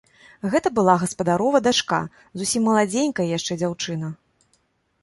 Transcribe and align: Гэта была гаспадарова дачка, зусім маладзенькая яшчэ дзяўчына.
Гэта 0.53 0.69
была 0.77 0.95
гаспадарова 1.03 1.61
дачка, 1.67 2.01
зусім 2.43 2.67
маладзенькая 2.71 3.29
яшчэ 3.37 3.61
дзяўчына. 3.65 4.13